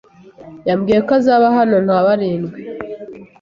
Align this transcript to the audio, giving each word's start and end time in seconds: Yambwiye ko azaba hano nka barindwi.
Yambwiye 0.67 0.99
ko 1.07 1.11
azaba 1.19 1.45
hano 1.57 1.75
nka 1.85 1.99
barindwi. 2.05 2.59